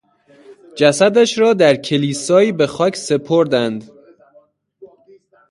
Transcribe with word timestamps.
جسدش 0.77 1.37
را 1.37 1.53
در 1.53 1.75
کلیسایی 1.75 2.51
به 2.51 2.67
خاک 2.67 2.95
سپردند. 2.95 3.89